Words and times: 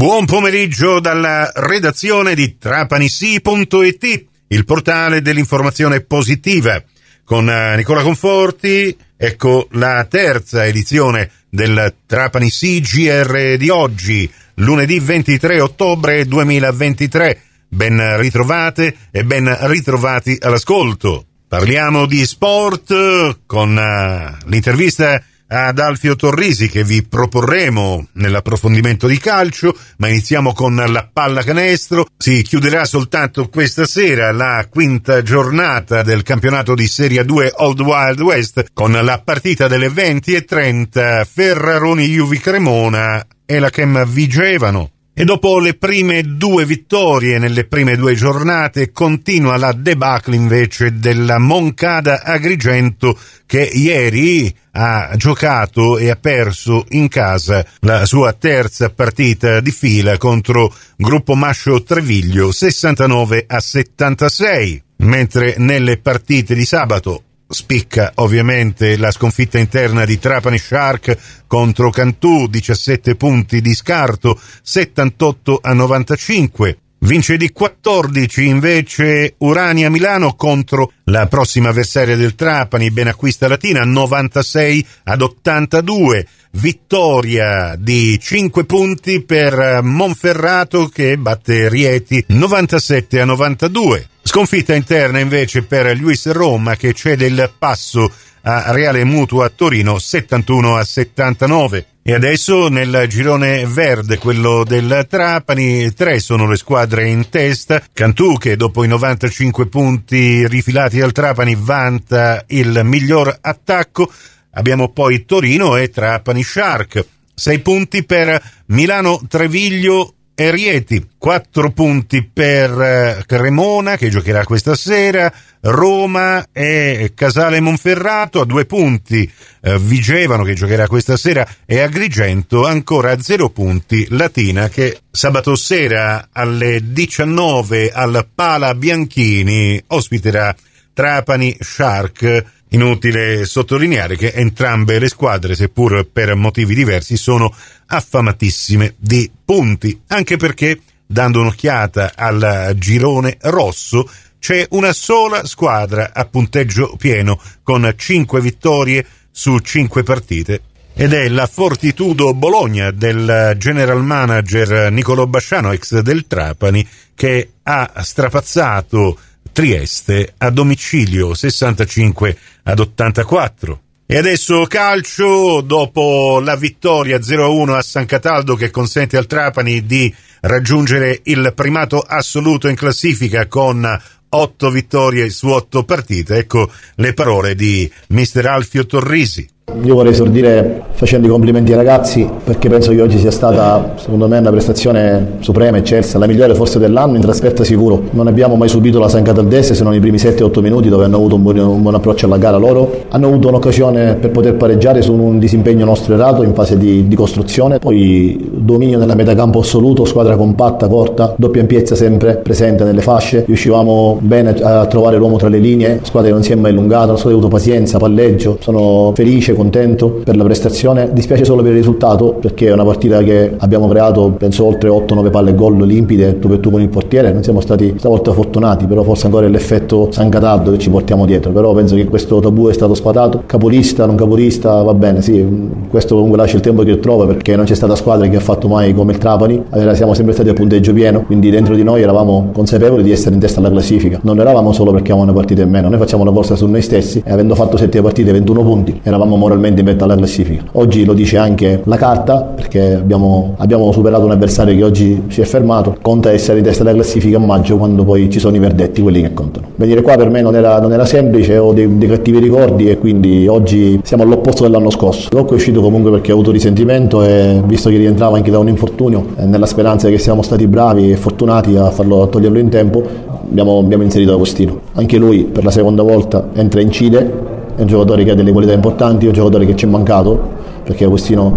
Buon 0.00 0.24
pomeriggio 0.24 0.98
dalla 0.98 1.52
redazione 1.54 2.34
di 2.34 2.56
trapanisi.it, 2.56 4.24
il 4.48 4.64
portale 4.64 5.20
dell'informazione 5.20 6.00
positiva. 6.00 6.82
Con 7.22 7.50
eh, 7.50 7.76
Nicola 7.76 8.00
Conforti, 8.00 8.96
ecco 9.14 9.68
la 9.72 10.06
terza 10.08 10.64
edizione 10.64 11.30
del 11.50 11.96
Trapani 12.06 12.48
CGR 12.48 13.58
di 13.58 13.68
oggi, 13.68 14.26
lunedì 14.54 14.98
23 14.98 15.60
ottobre 15.60 16.24
2023. 16.24 17.42
Ben 17.68 18.16
ritrovate 18.16 18.96
e 19.10 19.22
ben 19.24 19.54
ritrovati 19.68 20.38
all'ascolto. 20.40 21.26
Parliamo 21.46 22.06
di 22.06 22.24
sport 22.24 23.40
con 23.44 23.76
uh, 23.76 24.48
l'intervista 24.48 25.22
ad 25.52 25.78
Alfio 25.78 26.14
Torrisi 26.14 26.68
che 26.68 26.84
vi 26.84 27.02
proporremo 27.02 28.08
nell'approfondimento 28.14 29.06
di 29.06 29.18
calcio, 29.18 29.76
ma 29.98 30.08
iniziamo 30.08 30.52
con 30.52 30.76
la 30.76 31.08
pallacanestro. 31.12 32.06
Si 32.16 32.42
chiuderà 32.42 32.84
soltanto 32.84 33.48
questa 33.48 33.84
sera 33.84 34.30
la 34.30 34.66
quinta 34.70 35.22
giornata 35.22 36.02
del 36.02 36.22
campionato 36.22 36.74
di 36.74 36.86
Serie 36.86 37.24
2 37.24 37.54
Old 37.56 37.80
Wild 37.80 38.20
West 38.20 38.66
con 38.72 38.92
la 38.92 39.20
partita 39.20 39.66
delle 39.66 39.88
20 39.88 40.34
e 40.34 40.44
30 40.44 41.24
Ferraroni 41.24 42.06
Juvi 42.06 42.38
Cremona 42.38 43.26
e 43.44 43.58
la 43.58 43.70
Chem 43.70 44.06
Vigevano. 44.06 44.90
E 45.12 45.24
dopo 45.24 45.58
le 45.58 45.74
prime 45.74 46.22
due 46.22 46.64
vittorie 46.64 47.38
nelle 47.38 47.66
prime 47.66 47.96
due 47.96 48.14
giornate 48.14 48.92
continua 48.92 49.56
la 49.56 49.72
debacle 49.72 50.36
invece 50.36 50.98
della 50.98 51.38
Moncada 51.38 52.22
Agrigento 52.22 53.18
che 53.44 53.62
ieri 53.62 54.54
ha 54.72 55.12
giocato 55.16 55.98
e 55.98 56.10
ha 56.10 56.16
perso 56.16 56.86
in 56.90 57.08
casa 57.08 57.66
la 57.80 58.06
sua 58.06 58.32
terza 58.32 58.88
partita 58.90 59.60
di 59.60 59.72
fila 59.72 60.16
contro 60.16 60.72
Gruppo 60.96 61.34
Mascio 61.34 61.82
Treviglio 61.82 62.52
69 62.52 63.44
a 63.48 63.60
76 63.60 64.82
mentre 64.98 65.56
nelle 65.58 65.98
partite 65.98 66.54
di 66.54 66.64
sabato 66.64 67.24
Spicca 67.52 68.12
ovviamente 68.16 68.96
la 68.96 69.10
sconfitta 69.10 69.58
interna 69.58 70.04
di 70.04 70.20
Trapani 70.20 70.56
Shark 70.56 71.16
contro 71.48 71.90
Cantù, 71.90 72.46
17 72.46 73.16
punti 73.16 73.60
di 73.60 73.74
scarto, 73.74 74.40
78 74.62 75.58
a 75.60 75.72
95. 75.72 76.78
Vince 77.02 77.38
di 77.38 77.50
14 77.50 78.46
invece 78.46 79.34
Urania 79.38 79.88
Milano 79.88 80.34
contro 80.34 80.92
la 81.04 81.26
prossima 81.28 81.70
avversaria 81.70 82.14
del 82.14 82.34
Trapani, 82.34 82.90
Benacquista 82.90 83.48
Latina, 83.48 83.84
96 83.84 84.86
ad 85.04 85.22
82. 85.22 86.26
Vittoria 86.52 87.74
di 87.78 88.18
5 88.20 88.64
punti 88.64 89.22
per 89.22 89.80
Monferrato 89.82 90.88
che 90.88 91.16
batte 91.16 91.70
Rieti 91.70 92.22
97 92.26 93.20
a 93.20 93.24
92. 93.24 94.08
Sconfitta 94.22 94.74
interna 94.74 95.20
invece 95.20 95.62
per 95.62 95.96
Luis 95.96 96.30
Roma 96.30 96.76
che 96.76 96.92
cede 96.92 97.26
il 97.26 97.50
passo 97.58 98.12
a 98.42 98.72
Reale 98.72 99.04
Mutuo 99.04 99.42
a 99.42 99.48
Torino 99.48 99.98
71 99.98 100.76
a 100.76 100.84
79. 100.84 101.86
E 102.02 102.14
adesso 102.14 102.68
nel 102.68 103.04
girone 103.08 103.66
verde, 103.66 104.16
quello 104.16 104.64
del 104.64 105.06
Trapani, 105.08 105.92
tre 105.92 106.18
sono 106.18 106.48
le 106.48 106.56
squadre 106.56 107.08
in 107.08 107.28
testa. 107.28 107.82
Cantù 107.92 108.38
che 108.38 108.56
dopo 108.56 108.84
i 108.84 108.88
95 108.88 109.66
punti 109.66 110.48
rifilati 110.48 111.00
al 111.02 111.12
Trapani 111.12 111.54
vanta 111.58 112.42
il 112.48 112.80
miglior 112.84 113.36
attacco. 113.40 114.10
Abbiamo 114.52 114.88
poi 114.88 115.26
Torino 115.26 115.76
e 115.76 115.90
Trapani 115.90 116.42
Shark. 116.42 117.06
Sei 117.34 117.60
punti 117.60 118.02
per 118.04 118.42
Milano 118.66 119.20
Treviglio 119.28 120.14
e 120.34 120.50
Rieti, 120.50 121.06
4 121.18 121.70
punti 121.70 122.26
per 122.26 122.80
eh, 122.80 123.22
Cremona 123.26 123.98
che 123.98 124.08
giocherà 124.08 124.44
questa 124.44 124.74
sera, 124.74 125.30
Roma 125.62 126.46
e 126.52 127.12
Casale 127.14 127.60
Monferrato 127.60 128.40
a 128.40 128.44
due 128.44 128.64
punti, 128.64 129.30
eh, 129.62 129.78
Vigevano 129.78 130.42
che 130.42 130.54
giocherà 130.54 130.86
questa 130.86 131.16
sera 131.16 131.46
e 131.66 131.80
Agrigento 131.80 132.66
ancora 132.66 133.10
a 133.12 133.20
0 133.20 133.50
punti, 133.50 134.06
Latina 134.10 134.68
che 134.68 135.00
sabato 135.10 135.54
sera 135.56 136.28
alle 136.32 136.80
19 136.92 137.90
al 137.90 138.26
Pala 138.34 138.74
Bianchini 138.74 139.82
ospiterà 139.88 140.54
Trapani 140.92 141.56
Shark. 141.58 142.44
Inutile 142.72 143.46
sottolineare 143.46 144.16
che 144.16 144.30
entrambe 144.32 145.00
le 145.00 145.08
squadre, 145.08 145.56
seppur 145.56 146.06
per 146.10 146.36
motivi 146.36 146.72
diversi, 146.72 147.16
sono 147.16 147.52
affamatissime 147.86 148.94
di 148.96 149.28
punti, 149.44 150.00
anche 150.06 150.36
perché, 150.36 150.78
dando 151.04 151.40
un'occhiata 151.40 152.12
al 152.14 152.72
girone 152.76 153.38
rosso, 153.40 154.08
c'è 154.40 154.66
una 154.70 154.92
sola 154.92 155.44
squadra 155.44 156.10
a 156.12 156.24
punteggio 156.24 156.96
pieno, 156.96 157.40
con 157.62 157.92
5 157.94 158.40
vittorie 158.40 159.06
su 159.30 159.58
5 159.58 160.02
partite, 160.02 160.62
ed 160.94 161.12
è 161.12 161.28
la 161.28 161.46
Fortitudo 161.46 162.34
Bologna 162.34 162.90
del 162.90 163.54
general 163.58 164.02
manager 164.02 164.90
Nicolo 164.90 165.26
Basciano, 165.26 165.72
ex 165.72 166.00
del 166.00 166.26
Trapani, 166.26 166.86
che 167.14 167.52
ha 167.62 167.92
strapazzato 168.00 169.18
Trieste 169.52 170.34
a 170.38 170.50
domicilio 170.50 171.34
65 171.34 172.36
ad 172.64 172.78
84. 172.78 173.80
E 174.06 174.16
adesso 174.16 174.64
calcio, 174.66 175.60
dopo 175.60 176.40
la 176.40 176.56
vittoria 176.56 177.18
0-1 177.18 177.76
a 177.76 177.82
San 177.82 178.06
Cataldo 178.06 178.54
che 178.54 178.70
consente 178.70 179.16
al 179.16 179.26
Trapani 179.26 179.86
di 179.86 180.12
raggiungere 180.40 181.20
il 181.24 181.52
primato 181.54 182.00
assoluto 182.00 182.68
in 182.68 182.74
classifica 182.74 183.46
con 183.46 183.86
8 184.30 184.70
vittorie 184.70 185.30
su 185.30 185.48
8 185.48 185.84
partite. 185.84 186.38
Ecco 186.38 186.70
le 186.96 187.12
parole 187.14 187.54
di 187.54 187.90
mister 188.08 188.46
Alfio 188.46 188.86
Torrisi. 188.86 189.48
Io 189.82 189.94
vorrei 189.94 190.12
esordire 190.12 190.82
facendo 191.00 191.26
i 191.26 191.30
complimenti 191.30 191.70
ai 191.70 191.78
ragazzi 191.78 192.28
perché 192.44 192.68
penso 192.68 192.90
che 192.90 193.00
oggi 193.00 193.16
sia 193.16 193.30
stata, 193.30 193.94
secondo 193.96 194.28
me, 194.28 194.36
una 194.36 194.50
prestazione 194.50 195.38
suprema, 195.38 195.78
eccelsa, 195.78 196.18
la 196.18 196.26
migliore 196.26 196.54
forse 196.54 196.78
dell'anno, 196.78 197.14
in 197.14 197.22
trasferta 197.22 197.64
sicuro. 197.64 198.02
Non 198.10 198.26
abbiamo 198.26 198.54
mai 198.56 198.68
subito 198.68 198.98
la 198.98 199.08
San 199.08 199.22
Cataldese 199.22 199.74
se 199.74 199.82
non 199.82 199.94
i 199.94 200.00
primi 200.00 200.18
7-8 200.18 200.60
minuti 200.60 200.90
dove 200.90 201.04
hanno 201.04 201.16
avuto 201.16 201.36
un 201.36 201.42
buon, 201.42 201.58
un 201.58 201.80
buon, 201.80 201.94
approccio 201.94 202.26
alla 202.26 202.36
gara 202.36 202.58
loro. 202.58 203.04
Hanno 203.08 203.28
avuto 203.28 203.48
un'occasione 203.48 204.16
per 204.16 204.30
poter 204.30 204.56
pareggiare 204.56 205.00
su 205.00 205.14
un 205.14 205.38
disimpegno 205.38 205.86
nostro 205.86 206.12
erato 206.12 206.42
in 206.42 206.52
fase 206.52 206.76
di, 206.76 207.08
di 207.08 207.16
costruzione. 207.16 207.78
Poi 207.78 208.50
dominio 208.52 208.98
nella 208.98 209.14
metacampo 209.14 209.60
assoluto, 209.60 210.04
squadra 210.04 210.36
compatta, 210.36 210.86
corta, 210.86 211.34
doppia 211.38 211.62
ampiezza 211.62 211.94
sempre 211.94 212.36
presente 212.36 212.84
nelle 212.84 213.00
fasce. 213.00 213.44
Riuscivamo 213.46 214.18
bene 214.20 214.50
a 214.60 214.84
trovare 214.84 215.16
l'uomo 215.16 215.38
tra 215.38 215.48
le 215.48 215.58
linee, 215.58 216.00
squadra 216.02 216.28
che 216.28 216.34
non 216.34 216.42
si 216.42 216.52
è 216.52 216.56
mai 216.56 216.72
allungata, 216.72 217.12
la 217.12 217.16
squadra 217.16 217.38
ha 217.38 217.40
avuto 217.40 217.48
pazienza, 217.48 217.98
palleggio. 217.98 218.58
Sono 218.60 219.12
felice, 219.14 219.54
contento 219.60 220.20
per 220.24 220.36
la 220.36 220.44
prestazione. 220.44 221.10
Dispiace 221.12 221.44
solo 221.44 221.60
per 221.60 221.72
il 221.72 221.76
risultato 221.76 222.34
perché 222.40 222.68
è 222.68 222.72
una 222.72 222.84
partita 222.84 223.22
che 223.22 223.52
abbiamo 223.58 223.88
creato 223.88 224.32
penso 224.38 224.64
oltre 224.64 224.88
8-9 224.88 225.30
palle 225.30 225.54
gol 225.54 225.76
limpide 225.86 226.38
tu 226.38 226.48
per 226.48 226.58
tu 226.58 226.70
con 226.70 226.80
il 226.80 226.88
portiere. 226.88 227.32
Non 227.32 227.42
siamo 227.42 227.60
stati 227.60 227.94
stavolta 227.98 228.32
fortunati, 228.32 228.86
però 228.86 229.02
forse 229.02 229.26
ancora 229.26 229.46
è 229.46 229.48
l'effetto 229.50 230.08
San 230.10 230.30
Cataldo 230.30 230.70
che 230.70 230.78
ci 230.78 230.88
portiamo 230.88 231.26
dietro. 231.26 231.52
Però 231.52 231.72
penso 231.74 231.94
che 231.94 232.06
questo 232.06 232.40
tabù 232.40 232.68
è 232.68 232.72
stato 232.72 232.94
spatato. 232.94 233.42
Capolista, 233.44 234.06
non 234.06 234.16
capolista, 234.16 234.82
va 234.82 234.94
bene, 234.94 235.20
sì, 235.20 235.44
questo 235.88 236.14
comunque 236.14 236.38
lascia 236.38 236.56
il 236.56 236.62
tempo 236.62 236.82
che 236.82 236.98
trova 236.98 237.26
perché 237.26 237.54
non 237.56 237.66
c'è 237.66 237.74
stata 237.74 237.94
squadra 237.94 238.26
che 238.28 238.36
ha 238.36 238.40
fatto 238.40 238.66
mai 238.68 238.94
come 238.94 239.12
il 239.12 239.18
Trapani. 239.18 239.62
Allora 239.70 239.94
siamo 239.94 240.14
sempre 240.14 240.32
stati 240.32 240.48
a 240.48 240.54
punteggio 240.54 240.92
pieno, 240.92 241.22
quindi 241.22 241.50
dentro 241.50 241.74
di 241.74 241.82
noi 241.82 242.02
eravamo 242.02 242.48
consapevoli 242.52 243.02
di 243.02 243.12
essere 243.12 243.34
in 243.34 243.40
testa 243.40 243.60
alla 243.60 243.70
classifica. 243.70 244.20
Non 244.22 244.40
eravamo 244.40 244.72
solo 244.72 244.92
perché 244.92 245.12
avevamo 245.12 245.30
una 245.30 245.38
partita 245.38 245.62
in 245.62 245.70
meno, 245.70 245.88
noi 245.88 245.98
facciamo 245.98 246.22
una 246.22 246.32
corsa 246.32 246.56
su 246.56 246.66
noi 246.66 246.82
stessi 246.82 247.22
e 247.24 247.30
avendo 247.30 247.54
fatto 247.54 247.76
7 247.76 248.00
partite 248.00 248.32
21 248.32 248.62
punti 248.62 249.00
eravamo 249.02 249.36
moralmente 249.40 249.80
in 249.80 249.86
vetta 249.86 250.04
alla 250.04 250.14
classifica. 250.14 250.64
Oggi 250.72 251.04
lo 251.04 251.14
dice 251.14 251.38
anche 251.38 251.80
la 251.84 251.96
carta 251.96 252.42
perché 252.42 252.94
abbiamo, 252.94 253.54
abbiamo 253.56 253.90
superato 253.90 254.24
un 254.24 254.32
avversario 254.32 254.76
che 254.76 254.84
oggi 254.84 255.24
si 255.28 255.40
è 255.40 255.44
fermato, 255.44 255.96
conta 256.00 256.30
essere 256.30 256.58
in 256.58 256.64
testa 256.64 256.82
alla 256.82 256.92
classifica 256.92 257.38
a 257.38 257.40
maggio 257.40 257.78
quando 257.78 258.04
poi 258.04 258.28
ci 258.30 258.38
sono 258.38 258.54
i 258.56 258.58
verdetti, 258.58 259.00
quelli 259.00 259.22
che 259.22 259.32
contano. 259.32 259.68
Venire 259.76 260.02
qua 260.02 260.16
per 260.16 260.28
me 260.28 260.42
non 260.42 260.54
era, 260.54 260.78
non 260.78 260.92
era 260.92 261.06
semplice, 261.06 261.56
ho 261.56 261.72
dei, 261.72 261.96
dei, 261.96 262.08
cattivi 262.08 262.38
ricordi 262.38 262.90
e 262.90 262.98
quindi 262.98 263.48
oggi 263.48 264.00
siamo 264.04 264.22
all'opposto 264.22 264.64
dell'anno 264.64 264.90
scorso. 264.90 265.28
Rocco 265.32 265.52
è 265.52 265.56
uscito 265.56 265.80
comunque 265.80 266.10
perché 266.10 266.30
ha 266.30 266.34
avuto 266.34 266.50
risentimento 266.50 267.22
e 267.22 267.62
visto 267.64 267.88
che 267.88 267.96
rientrava 267.96 268.36
anche 268.36 268.50
da 268.50 268.58
un 268.58 268.68
infortunio, 268.68 269.24
eh, 269.38 269.46
nella 269.46 269.66
speranza 269.66 270.08
che 270.10 270.18
siamo 270.18 270.42
stati 270.42 270.66
bravi 270.66 271.12
e 271.12 271.16
fortunati 271.16 271.76
a, 271.76 271.90
farlo, 271.90 272.22
a 272.22 272.26
toglierlo 272.26 272.58
in 272.58 272.68
tempo, 272.68 273.02
abbiamo, 273.48 273.78
abbiamo 273.78 274.02
inserito 274.02 274.34
Agostino. 274.34 274.80
Anche 274.92 275.16
lui 275.16 275.44
per 275.44 275.64
la 275.64 275.70
seconda 275.70 276.02
volta 276.02 276.48
entra 276.52 276.80
e 276.80 276.82
incide 276.82 277.49
è 277.80 277.84
un 277.84 277.88
giocatore 277.88 278.24
che 278.24 278.32
ha 278.32 278.34
delle 278.34 278.52
qualità 278.52 278.74
importanti, 278.74 279.24
è 279.24 279.28
un 279.28 279.34
giocatore 279.34 279.64
che 279.64 279.74
ci 279.74 279.86
è 279.86 279.88
mancato 279.88 280.68
perché 280.82 281.04
Agostino 281.04 281.56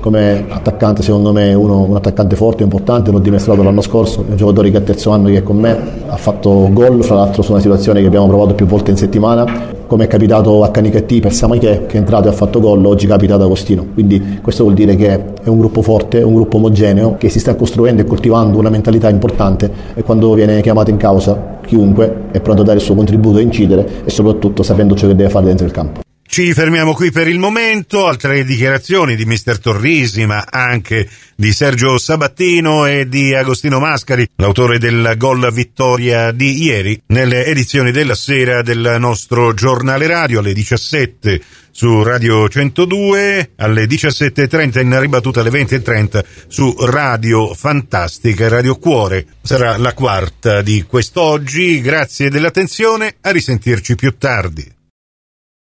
come 0.00 0.44
attaccante 0.48 1.02
secondo 1.02 1.32
me 1.32 1.50
è 1.50 1.54
uno, 1.54 1.82
un 1.82 1.96
attaccante 1.96 2.36
forte, 2.36 2.62
importante, 2.62 3.10
l'ho 3.10 3.20
dimostrato 3.20 3.62
l'anno 3.62 3.80
scorso, 3.80 4.24
è 4.26 4.30
un 4.30 4.36
giocatore 4.36 4.70
che 4.70 4.76
ha 4.76 4.80
terzo 4.80 5.10
anno 5.10 5.28
che 5.28 5.38
è 5.38 5.42
con 5.42 5.56
me, 5.56 5.78
ha 6.08 6.16
fatto 6.16 6.68
gol, 6.72 7.02
fra 7.02 7.14
l'altro 7.14 7.42
su 7.42 7.52
una 7.52 7.60
situazione 7.60 8.00
che 8.00 8.06
abbiamo 8.06 8.26
provato 8.26 8.54
più 8.54 8.66
volte 8.66 8.90
in 8.90 8.98
settimana, 8.98 9.44
come 9.92 10.04
è 10.04 10.06
capitato 10.06 10.64
a 10.64 10.70
Canichetti 10.70 11.20
per 11.20 11.34
Samaiche 11.34 11.84
che 11.86 11.96
è 11.96 12.00
entrato 12.00 12.26
e 12.26 12.30
ha 12.30 12.32
fatto 12.32 12.60
gol, 12.60 12.82
oggi 12.86 13.06
capita 13.06 13.34
ad 13.34 13.42
Agostino. 13.42 13.88
Quindi 13.92 14.38
questo 14.40 14.62
vuol 14.62 14.74
dire 14.74 14.96
che 14.96 15.34
è 15.42 15.48
un 15.48 15.58
gruppo 15.58 15.82
forte, 15.82 16.22
un 16.22 16.32
gruppo 16.32 16.56
omogeneo 16.56 17.16
che 17.18 17.28
si 17.28 17.38
sta 17.38 17.54
costruendo 17.56 18.00
e 18.00 18.06
coltivando 18.06 18.56
una 18.58 18.70
mentalità 18.70 19.10
importante 19.10 19.70
e 19.92 20.02
quando 20.02 20.32
viene 20.32 20.62
chiamato 20.62 20.88
in 20.88 20.96
causa 20.96 21.58
chiunque 21.66 22.28
è 22.30 22.40
pronto 22.40 22.62
a 22.62 22.64
dare 22.64 22.78
il 22.78 22.82
suo 22.82 22.94
contributo 22.94 23.36
e 23.36 23.42
incidere 23.42 23.86
e 24.06 24.08
soprattutto 24.08 24.62
sapendo 24.62 24.94
ciò 24.94 25.06
che 25.08 25.14
deve 25.14 25.28
fare 25.28 25.44
dentro 25.44 25.66
il 25.66 25.72
campo. 25.72 26.11
Ci 26.34 26.54
fermiamo 26.54 26.94
qui 26.94 27.10
per 27.10 27.28
il 27.28 27.38
momento, 27.38 28.06
altre 28.06 28.42
dichiarazioni 28.42 29.16
di 29.16 29.26
mister 29.26 29.58
Torrisi, 29.58 30.24
ma 30.24 30.46
anche 30.48 31.06
di 31.36 31.52
Sergio 31.52 31.98
Sabattino 31.98 32.86
e 32.86 33.06
di 33.06 33.34
Agostino 33.34 33.78
Mascari, 33.78 34.26
l'autore 34.36 34.78
del 34.78 35.12
gol 35.18 35.52
vittoria 35.52 36.30
di 36.30 36.62
ieri, 36.62 36.98
nelle 37.08 37.44
edizioni 37.44 37.90
della 37.90 38.14
sera 38.14 38.62
del 38.62 38.96
nostro 38.98 39.52
giornale 39.52 40.06
radio 40.06 40.38
alle 40.38 40.54
17 40.54 41.42
su 41.70 42.02
Radio 42.02 42.48
102, 42.48 43.50
alle 43.56 43.84
17.30 43.84 44.80
in 44.80 45.00
ribattuta 45.00 45.40
alle 45.40 45.50
20.30 45.50 46.24
su 46.48 46.74
Radio 46.78 47.52
Fantastica 47.52 48.46
e 48.46 48.48
Radio 48.48 48.78
Cuore. 48.78 49.26
Sarà 49.42 49.76
la 49.76 49.92
quarta 49.92 50.62
di 50.62 50.82
quest'oggi, 50.84 51.82
grazie 51.82 52.30
dell'attenzione, 52.30 53.16
a 53.20 53.30
risentirci 53.30 53.96
più 53.96 54.16
tardi. 54.16 54.80